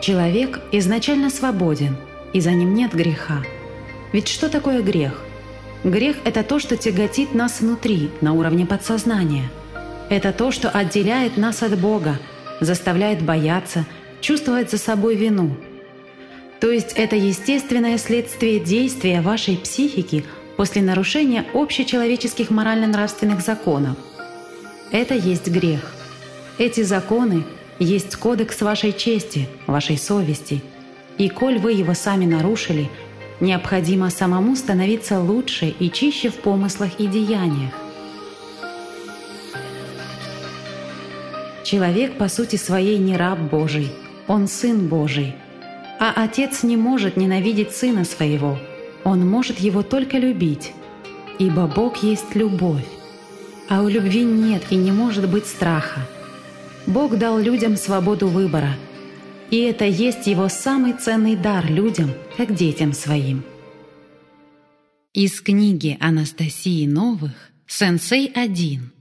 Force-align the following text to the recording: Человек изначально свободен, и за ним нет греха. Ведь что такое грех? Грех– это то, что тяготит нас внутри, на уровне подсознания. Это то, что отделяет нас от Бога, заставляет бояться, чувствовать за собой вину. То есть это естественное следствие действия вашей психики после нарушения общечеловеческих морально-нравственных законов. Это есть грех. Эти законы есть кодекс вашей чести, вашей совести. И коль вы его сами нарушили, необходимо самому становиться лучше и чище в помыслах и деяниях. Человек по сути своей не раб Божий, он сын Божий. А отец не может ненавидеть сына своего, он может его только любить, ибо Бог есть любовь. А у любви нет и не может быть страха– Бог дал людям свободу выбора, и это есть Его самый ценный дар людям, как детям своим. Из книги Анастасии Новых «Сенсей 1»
Человек 0.00 0.60
изначально 0.72 1.28
свободен, 1.28 1.96
и 2.32 2.40
за 2.40 2.52
ним 2.52 2.74
нет 2.74 2.94
греха. 2.94 3.42
Ведь 4.12 4.28
что 4.28 4.48
такое 4.48 4.82
грех? 4.82 5.20
Грех– 5.84 6.16
это 6.24 6.42
то, 6.42 6.58
что 6.58 6.76
тяготит 6.76 7.34
нас 7.34 7.60
внутри, 7.60 8.10
на 8.20 8.32
уровне 8.32 8.66
подсознания. 8.66 9.50
Это 10.08 10.32
то, 10.32 10.50
что 10.50 10.70
отделяет 10.70 11.36
нас 11.36 11.62
от 11.62 11.78
Бога, 11.78 12.18
заставляет 12.60 13.22
бояться, 13.22 13.84
чувствовать 14.20 14.70
за 14.70 14.78
собой 14.78 15.16
вину. 15.16 15.56
То 16.60 16.70
есть 16.70 16.92
это 16.94 17.14
естественное 17.14 17.98
следствие 17.98 18.58
действия 18.58 19.20
вашей 19.20 19.56
психики 19.56 20.24
после 20.56 20.82
нарушения 20.82 21.44
общечеловеческих 21.54 22.50
морально-нравственных 22.50 23.40
законов. 23.40 23.96
Это 24.90 25.14
есть 25.14 25.48
грех. 25.48 25.92
Эти 26.58 26.82
законы 26.82 27.44
есть 27.78 28.16
кодекс 28.16 28.60
вашей 28.60 28.92
чести, 28.92 29.48
вашей 29.66 29.96
совести. 29.96 30.62
И 31.16 31.28
коль 31.28 31.58
вы 31.58 31.72
его 31.72 31.94
сами 31.94 32.24
нарушили, 32.24 32.90
необходимо 33.40 34.10
самому 34.10 34.56
становиться 34.56 35.20
лучше 35.20 35.74
и 35.78 35.90
чище 35.90 36.30
в 36.30 36.36
помыслах 36.36 36.98
и 36.98 37.06
деяниях. 37.06 37.72
Человек 41.64 42.16
по 42.16 42.28
сути 42.28 42.56
своей 42.56 42.98
не 42.98 43.16
раб 43.16 43.38
Божий, 43.38 43.90
он 44.26 44.48
сын 44.48 44.88
Божий. 44.88 45.34
А 46.00 46.12
отец 46.16 46.62
не 46.62 46.76
может 46.76 47.16
ненавидеть 47.16 47.72
сына 47.72 48.04
своего, 48.04 48.58
он 49.04 49.28
может 49.28 49.58
его 49.58 49.82
только 49.82 50.16
любить, 50.16 50.72
ибо 51.38 51.66
Бог 51.66 52.02
есть 52.02 52.34
любовь. 52.34 52.86
А 53.68 53.82
у 53.82 53.88
любви 53.88 54.24
нет 54.24 54.62
и 54.70 54.76
не 54.76 54.92
может 54.92 55.28
быть 55.28 55.46
страха– 55.46 56.00
Бог 56.88 57.18
дал 57.18 57.38
людям 57.38 57.76
свободу 57.76 58.28
выбора, 58.28 58.74
и 59.50 59.58
это 59.58 59.84
есть 59.84 60.26
Его 60.26 60.48
самый 60.48 60.94
ценный 60.94 61.36
дар 61.36 61.70
людям, 61.70 62.14
как 62.38 62.54
детям 62.54 62.94
своим. 62.94 63.44
Из 65.12 65.38
книги 65.42 65.98
Анастасии 66.00 66.86
Новых 66.86 67.32
«Сенсей 67.66 68.32
1» 68.34 68.97